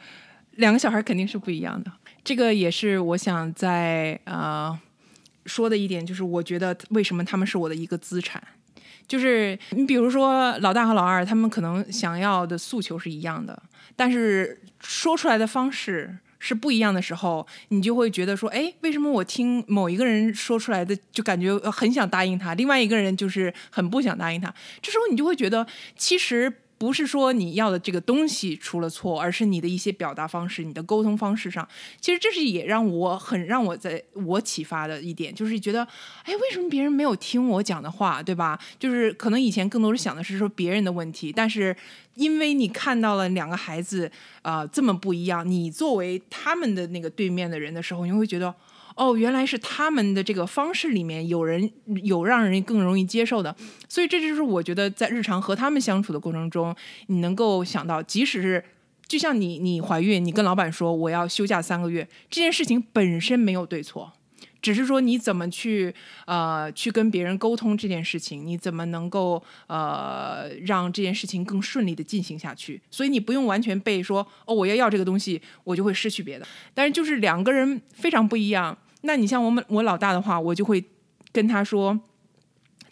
[0.52, 1.92] 两个小孩肯定是不一样的。
[2.24, 4.74] 这个也是我想在呃
[5.44, 8.42] 说的一点，就是我觉得为什么他们是我的一个资产。
[9.08, 13.60] 就是你比如说老大和老二，他们可能想要的诉求是一样的，
[13.94, 24.52] 但是说出来的方式是不一样的时候，你就会觉得说，哎，为什么我听某一个人说出来的就感觉很想答应他，另外一个人就是很不想答应他？
[24.82, 25.66] 这时候你就会觉得，
[25.96, 26.52] 其实。
[26.78, 31.66] 不是说你要的这个东西出了错，而是你的一些表达方式、你的沟通方式上。
[32.00, 35.86] 其实这是也让我很让我在我启发的一点，就是觉得，
[36.24, 38.58] 哎，为什么别人没有听我讲的话，对吧？
[38.78, 41.74] 就是可能以前更多是想的是说别人的问题，但是
[42.14, 44.10] 因为你看到了两个孩子
[44.42, 48.54] 啊这么不一样，你作为他们的那个对面的人的时候，你会觉得。
[48.96, 51.70] 哦，原来是他们的这个方式里面有人
[52.02, 53.54] 有让人更容易接受的，
[53.90, 56.74] 所以这就是我觉得在日常和他们相处的过程中，
[57.08, 58.64] 你能够想到，即使是
[59.06, 64.10] 就像你你怀孕，你跟老板说我要休假三个月，这件事情本身没有对错，
[64.62, 78.76] 只是说你怎么去呃去跟别人沟通这件事情，你怎么能够呃让这件事情更顺利的进行下去，所以你不用完全被说哦我要要这个东西，我就会失去别的，但是就是两个人非常不一样。
[79.06, 80.84] 那你像我们我老大的话，我就会
[81.32, 81.98] 跟他说，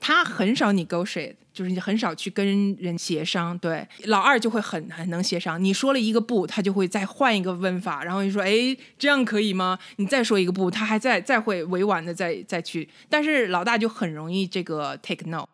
[0.00, 3.58] 他很少 negotiate，就是你很少去跟人协商。
[3.58, 5.62] 对，老二就会很很能协商。
[5.62, 9.78] 你说了一个不，他就会再换一个问法，然后你说，哎，这样可以吗？
[9.96, 12.88] 你再说一个不，他还在再会委婉的再再去。
[13.08, 15.46] 但是老大就很容易这个 take no。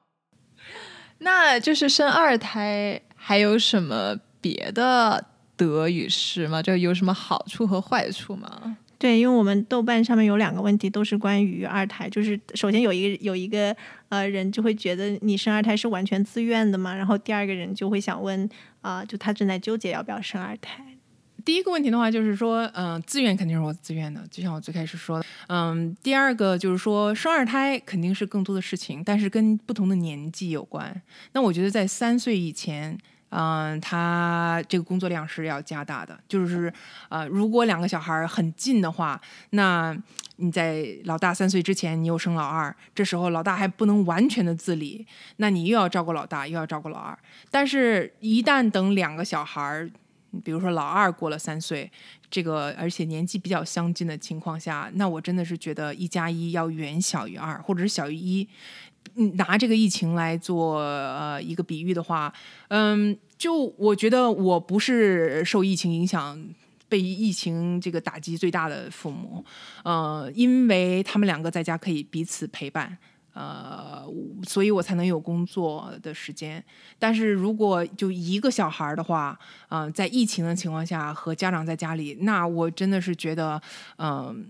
[1.19, 6.63] 那就是生二胎还有什么别的得与失吗？
[6.63, 8.77] 就有什么好处和坏处吗？
[9.01, 13.75] 对，因为我们豆瓣上面有两个问题都是关于二胎，就是首先有一个有一个
[14.11, 18.47] 呃人就会觉得你生二胎是完全自愿的嘛，然后第二个人就会想问
[18.83, 20.85] 啊，就他正在纠结要不要生二胎。
[21.47, 31.01] 第一个问题的话就是说，嗯，自愿肯定是我自愿的，就像我最开始说的，嗯，第二个就是说生二胎肯定是更多的事情，但是跟不同的年纪有关。
[31.33, 32.99] 那我觉得在三岁以前。
[33.31, 36.19] 嗯，他这个工作量是要加大的。
[36.29, 36.73] 就是，
[37.09, 39.97] 呃，如果两个小孩很近的话，那
[40.37, 47.17] 你在老大三岁之前，你又生老二，这时候老大还不能完全的自理，那你又要照顾老大，又要照顾老二。
[47.51, 49.89] 但是，一旦等两个小孩
[50.45, 51.91] 比如说老二过了三岁，
[52.31, 58.49] 这个而且年纪比较相近的情况下，那我真的是觉得一加一要远小于二，或者是小于一。
[59.37, 62.33] 拿这个疫情来做呃一个比喻的话，
[62.69, 66.43] 嗯，就我觉得我不是受疫情影响。
[66.91, 69.45] 被疫情这个打击最大的父母，
[69.85, 72.99] 呃，因为他们两个在家可以彼此陪伴，
[73.33, 74.05] 呃，
[74.43, 76.61] 所以我才能有工作的时间。
[76.99, 83.63] 但是如果就一个小孩的话，嗯、在疫情的情况下和家长在家里，那我真的是觉得，
[83.99, 84.45] 嗯、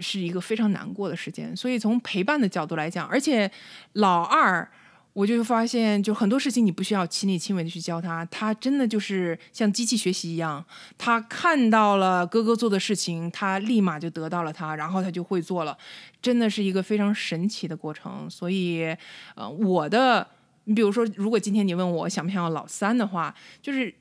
[0.00, 1.56] 是一个非常难过的时间。
[1.56, 3.50] 所以从陪伴的角度来讲，而且
[3.92, 4.68] 老二。
[5.14, 10.64] 我就发现，就很多事情你不需要亲力亲为的去教他，他真的就是像机器学习一样，
[10.98, 15.78] 他看到了哥哥做的事情，他立马就得到了他，然后他就会做了，
[16.20, 18.28] 真的是一个非常神奇的过程。
[18.28, 18.92] 所以，
[19.36, 20.26] 呃，我的，
[20.64, 23.94] 你比如说，如果今天你问我想不想要老三的话，就是。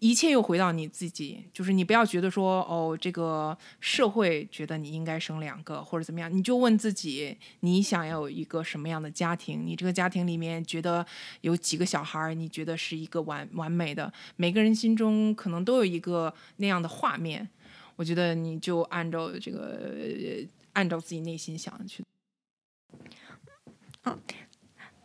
[0.00, 9.66] 一切又回到你自己，就是你不要觉得说哦，这个社会觉得你应该生两个或者怎么样，你就问自己，你想要有一个什么样的家庭？
[9.66, 11.04] 你这个家庭里面觉得
[11.40, 14.12] 有几个小孩儿，你觉得是一个完完美的？
[14.36, 17.48] 每个人心中可能都有一个那样的画面。
[17.96, 19.92] 我觉得你就按照这个，
[20.74, 22.04] 按照自己内心想的去。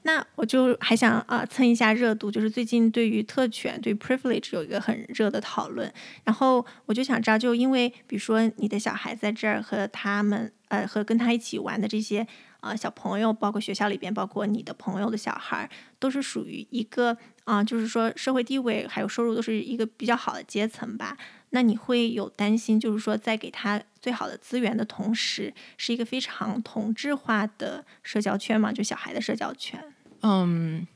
[0.03, 5.91] 那我就还想啊、蹭一下热度，就是最近对于特权、对 privilege 有一个很热的讨论，
[6.23, 12.27] 然后我就想知道，就因为比如说你的小孩在这儿和他们呃和跟他一起玩的这些
[12.59, 21.17] 呃小朋友，包括学校里边，包括你的朋友的小孩，都是属于一个啊、就是说社会地位还有收入都是一个比较好的阶层吧。
[21.55, 28.73] 那你会有担心，就是说在给他最好的资源的同时，是一个非常同质化的社交圈嘛？
[28.73, 29.79] 就小孩的社交圈。
[30.23, 30.87] 嗯，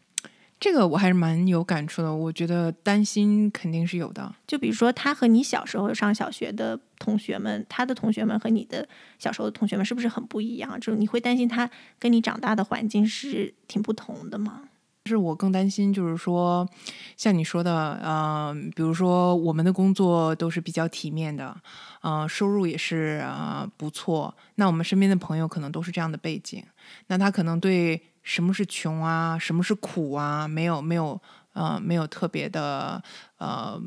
[0.60, 2.12] 这个我还是蛮有感触的。
[2.12, 4.34] 我觉得担心肯定是有的。
[4.48, 8.90] 就比如说，他和你小时候上小学的同学们，他的同学们和你的
[9.20, 10.80] 小时候的同学们是不是很不一样？
[10.80, 14.64] 就是你会担心他跟你长大的环境是挺不同的吗？
[15.08, 16.68] 是我更担心，就是说，
[17.16, 21.56] 像你说的，呃，比如说我们的工作都是比较体面的，
[22.02, 24.36] 呃，收入也是啊、呃不错。
[24.56, 26.62] 那我们身边的朋友可能都是这样的背景，
[27.08, 31.20] 那他可能对什么是穷啊，什么是苦啊，没有没有
[31.54, 33.02] 呃没有特别的
[33.38, 33.82] 呃。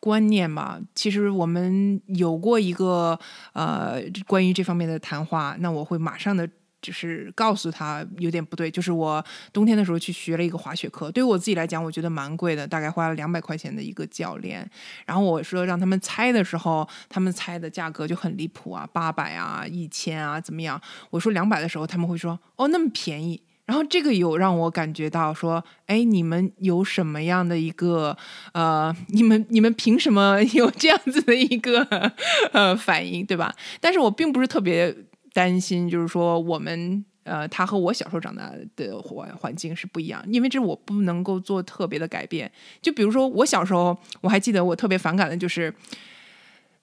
[0.00, 3.18] 观念吧，其实我们有过一个
[3.52, 6.48] 呃关于这方面的谈话，那我会马上的
[6.80, 14.68] 就是告诉他有点不对，就是我冬天的时候去学了一个滑雪课，对于我自己来讲，我觉得蛮贵的，大概花了两百块钱的一个教练。
[15.06, 20.80] 然后我说让他们猜的时候，他们猜的价格就很离谱啊，八百啊，一千啊，怎么样？
[21.10, 23.42] 我说两百的时候，他们会说哦那么便宜。
[23.66, 28.16] 然后这个有让我感觉到说，哎，你们有什么样的一个
[28.52, 31.86] 呃，你们你们凭什么 有这样子的一个
[32.52, 33.54] 呃反应，对吧？
[33.78, 34.96] 但是我并不是特别
[35.38, 42.50] 担心，就是说我们呃，他和我小时候长大的环环境是不一样，因为这我不能够做特别的改变。
[42.82, 45.72] 就比如说我小时候，我还记得我特别反感的就是。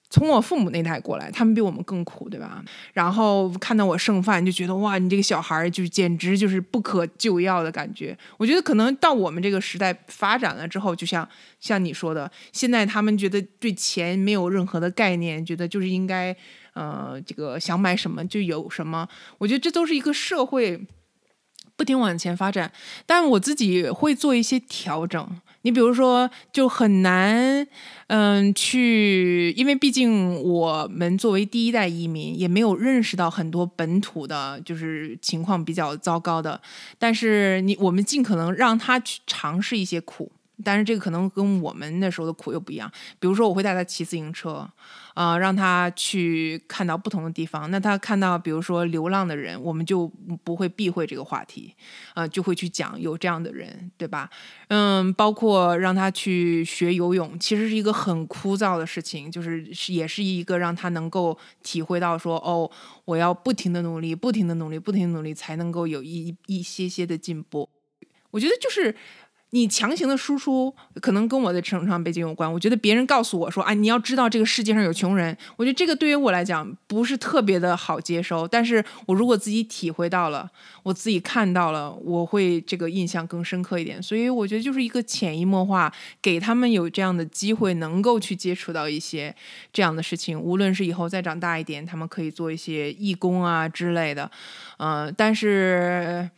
[0.08, 2.64] 从我父母那代过来，他们比我们更苦，对吧？
[2.94, 8.16] 然后看到我剩饭，就觉得哇，你这个小孩儿就简直就是不可救药的感觉。
[8.38, 11.28] 我觉得可能到我们这个时代发展了之后，就像
[11.60, 16.34] 像你说的，现在他们觉得对钱没有任何的概念，觉得就是应该
[16.76, 19.08] 呃，这个想买什么就有什么。
[19.40, 20.86] 我觉得这都是一个社会
[21.76, 22.72] 不停往前发展，
[23.06, 25.42] 但我自己会做一些调整。
[25.64, 27.68] 你比如说，就很难，
[28.06, 36.62] 嗯，去，因为毕竟我们作为第一代移民，也没有认识到很多本土的，就是情况比较糟糕的。
[37.00, 40.32] 但是你，我们尽可能让他去尝试一些苦，
[40.64, 42.92] 但是这个可能跟我们那时候的苦又不一样。
[43.20, 44.70] 比如说，我会带他骑自行车，
[45.14, 47.70] 啊、让他去看到不同的地方。
[47.70, 50.08] 那他看到，比如说流浪的人，我们就
[50.44, 51.74] 不会避讳这个话题，
[52.14, 54.30] 啊、就会去讲有这样的人，对吧？
[54.70, 62.70] 嗯，包括让他去学游泳，其实是一个很枯燥的事情，就是也是一个让他能够体会到说，哦，
[63.06, 67.70] 我要不停的努力，不停的努力，不停的努力，才能够有一一些些的进步。
[68.32, 68.94] 我觉得就是
[69.52, 72.52] 你强行的输出，可能跟我的成长背景有关。
[72.52, 78.46] 我觉得别人告诉我说，啊，你要知道这个世界上有穷人，我觉得这个对于我来讲不是特别的好接收。
[78.46, 80.50] 但是我如果自己体会到了，
[80.84, 84.04] 我自己看到了，我会这个印象更深刻一点。
[84.04, 89.34] 所以我觉得就是一个潜移默化，给他们有这样的机会，能够去接触到一些
[89.72, 90.38] 这样的事情。
[90.38, 94.30] 无论是以后再长大一点，他们可以做一些义工啊之类的，
[94.80, 96.30] 嗯、但是。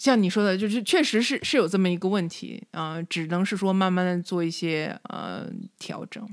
[0.00, 5.44] 像你说的，就是确实是是有这么一个问题啊、只能是说慢慢的做一些呃
[5.78, 6.26] 调整。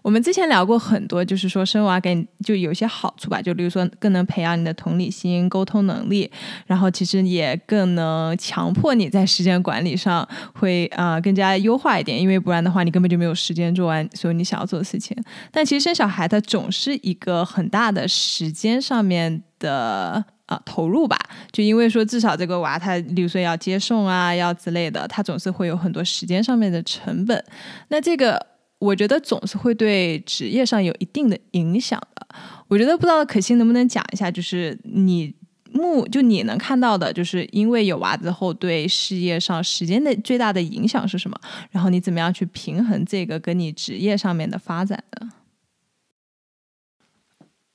[0.00, 6.30] 我们之前聊过很多，就是说生娃给你就有些好处吧，就比如说更能培养你的同理心、沟通能力，
[6.66, 15.16] 然后其实也更能强迫你在时间管理上会啊、更加优化一点，因为不然的话你根本就没有时间做完所有你想要做的事情。
[15.50, 20.24] 但其实生小孩它总是一个很大的时间上面的。
[20.46, 21.18] 啊，投入吧，
[21.50, 27.44] 就因为说至少这个娃他，比如说要接送啊，要之类的，他总是会有很多时间上面的成本。
[27.88, 28.46] 那这个
[28.78, 32.26] 我觉得总是会对职业上有一定的影响的。
[32.68, 35.34] 我觉得不知道可心能不能讲一下，就是你
[35.72, 41.36] 目就你能看到的，就是因为有娃之后对事业上时间的最大的影响是什么？
[41.70, 45.28] 然后你怎么样去平衡这个跟你职业上面的发展的？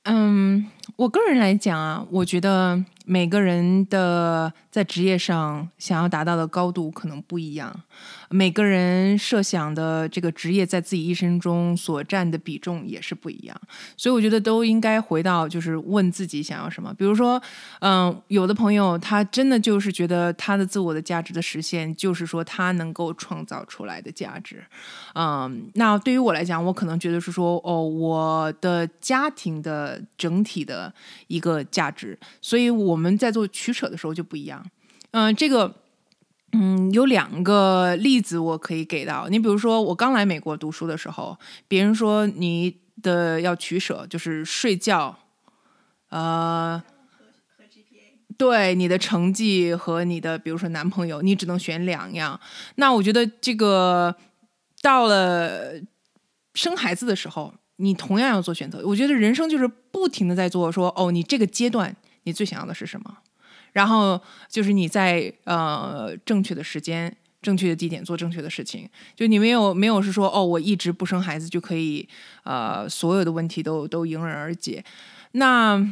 [0.04, 0.66] 嗯，
[0.96, 7.74] 我个人来讲啊，我觉得每个人的在职业上想要达到的高度可能不一样，
[8.30, 13.60] 每个人设想的这个职业在自己一生中所占的比重也是不一样，
[13.96, 16.94] 所以我觉得都应该回到就是问自己想要什么。
[16.94, 17.40] 比如说，
[17.80, 24.64] 嗯，有的朋友他真的就是觉得他的自我的价值的实现就是说他能够创造出来的价值，
[25.14, 30.92] 嗯，那对于我来讲，我可能觉得是说，哦，我的家庭的整体的的
[31.26, 34.64] 一个价值，所以我们在做取舍的时候就不一样。
[35.10, 35.74] 嗯、这个，
[36.52, 45.18] 嗯，有两个例子我可以给到你，比如说我刚来美国读书的时候，别人说你的要取舍就是睡觉，
[46.08, 46.82] 呃。
[48.38, 52.40] 对你的成绩和你的，比如说男朋友，你只能选两样。
[52.74, 54.16] 那我觉得这个
[54.80, 55.74] 到了
[56.54, 58.86] 生孩子的时候，你同样要做选择。
[58.86, 61.94] 我觉得人生就是不停的在做说，哦，你这个阶段
[62.24, 63.18] 你最想要的是什么？
[63.72, 68.88] 然后就是你在呃正确的时间、正确的地点做正确的事情。
[69.16, 72.06] 就你没有没有是说，哦，我一直不生孩子就可以
[72.44, 74.84] 呃所有的问题都都迎刃而解。
[75.32, 75.82] 那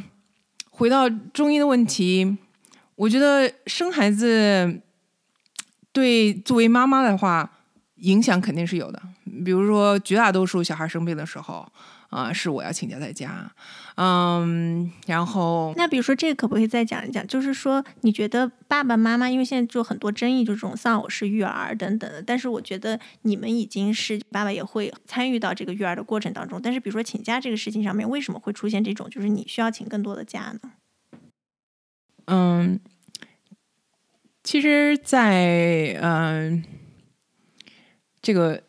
[0.69, 2.37] 回到中医的问题，
[2.95, 4.79] 我觉得生孩子
[5.91, 7.51] 对作为妈妈的话，
[8.01, 9.01] 影响肯定是有的。
[9.43, 11.67] 比如说，绝大多数小孩生病的时候，
[12.09, 13.49] 啊、是我要请假在家，
[13.95, 17.25] 嗯，然后那比如说这个可不可以再讲一讲？
[17.25, 26.59] 就是说，你觉得爸爸妈妈，因为现在就很多争议，就这种丧偶式育儿等等的，但是我觉得你们已经是爸爸也会参与到这个育儿的过程当中。
[26.61, 30.71] 但是比如说请假这个事情上面，为什么会出现这种，就是你需要请更多的假呢？
[32.25, 32.79] 嗯，
[34.43, 36.63] 其实在，嗯
[38.21, 38.61] 这个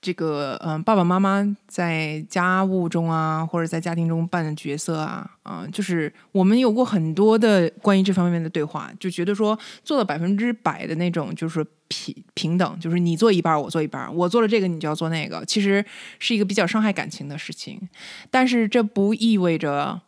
[0.00, 15.84] 这个嗯、爸爸妈妈在家务中啊，或者在家庭中扮的角色啊，啊、就是我们有过很多的关于这方面的对话，就觉得说做到百分之百的那种就是平平等，就是你做一半，我做一半，我做了这个你就要做那个，其实
[16.18, 17.88] 是一个比较伤害感情的事情，
[18.30, 20.00] 但是这不意味着。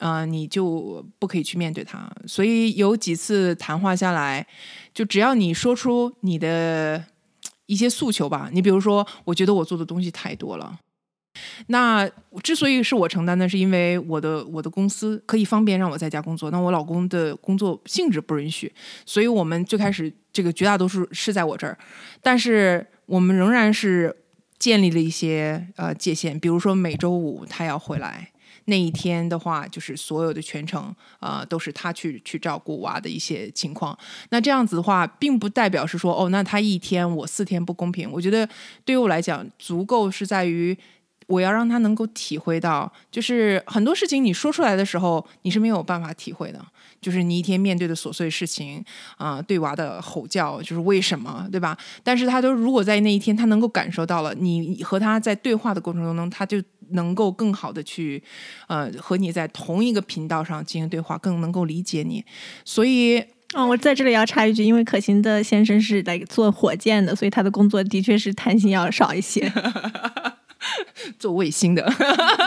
[0.00, 2.08] 呃，你就不可以去面对它。
[2.24, 4.46] 所以有几次谈话下来，
[4.94, 7.04] 就只要你说出你的
[7.68, 10.80] 一些诉求吧，你比如说，我觉得我做的东西太多了。
[11.68, 12.08] 那
[12.42, 18.72] 之所以是我承担的，是因为我的我的公司可以方便让我在家工作，那我老公的工作性质不允许，
[19.06, 21.78] 所以我们最开始这个绝大多数是在我这儿，
[22.20, 24.16] 但是我们仍然是
[24.58, 28.32] 建立了一些呃界限，比如说每周五他要回来，
[28.68, 33.98] 那一天的话，就是所有的全程啊、都是他去去照顾娃的一些情况。
[34.30, 38.10] 那这样子的话，并不代表是说哦，那他一天我四天不公平。
[38.10, 38.48] 我觉得
[38.84, 40.76] 对于我来讲，足够是在于。
[41.26, 46.64] 我要让他能够体会到，就是很多事情你说出来的时候，你是没有办法体会的。
[47.02, 48.82] 就是你一天面对的琐碎事情
[49.18, 51.76] 啊、对娃的吼叫，就是为什么，对吧？
[52.02, 56.62] 但是他都如果在那一天他能够感受到了，你和他在对话的过程当中，他就
[56.92, 58.22] 能够更好的去，
[58.66, 62.24] 呃，和你在同一个频道上进行对话，更能够理解你。
[62.64, 63.18] 所以，
[63.54, 69.52] 哦，我在这里要插一句，因为可心的先生是来做火箭的，所以他的工作的确是弹性要少一些。
[71.20, 71.90] 做卫星的，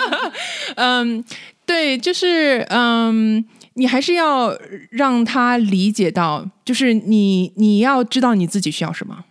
[0.76, 1.24] 嗯，
[1.66, 3.44] 对，就是嗯，
[3.76, 4.54] 你还是要
[4.90, 9.24] 让他理解到，就是你你要知道你自己需要什么，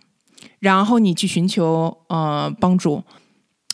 [0.59, 3.03] 然后你去寻求呃帮助。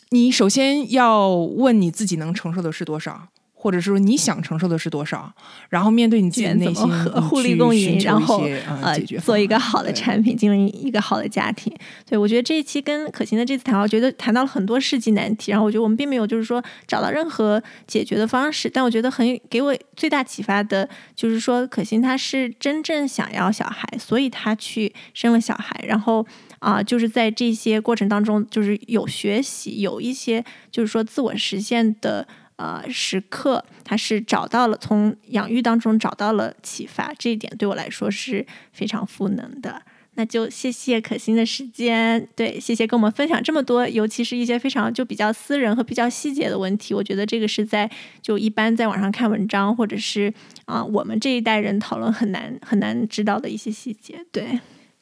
[0.10, 5.34] 你首先要问你自己能承受的是多少，或者是说你想承受的是多少，
[5.68, 11.76] 然后面对你自己的内心，和互利去共赢，然后些呃做一个好的产品，经营一个好的家庭。
[12.06, 26.26] 对我觉得这一期跟可心的这次谈话，我觉得谈到了很多世纪难题，然后我觉得我们并没有就是说找到任何解决的方式，但我觉得很给我最大启发的就是说，可心她是真正想要小孩，所以她去生了小孩，然后。
[26.60, 39.82] 啊，就是在这些过程当中，就是有学习，有一些就是说自我实现的呃时刻，他是找到了从养育当中找到了启发，这一点对我来说是非常赋能的。
[40.20, 46.92] 那就谢谢可心的时间，对，谢谢跟我们分享这么多，尤其是一些非常就比较私人和比较细节的问题。
[46.96, 47.88] 我觉得这个是在
[48.20, 50.34] 就一般在网上看文章，或者是
[50.66, 54.26] 啊、我们这一代人讨论很难很难知道的一些细节。
[54.32, 54.60] 对，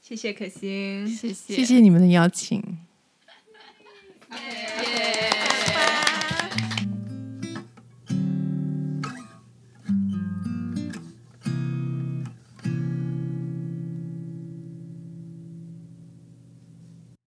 [0.08, 2.62] 谢谢可心，谢谢，谢谢你们的邀请。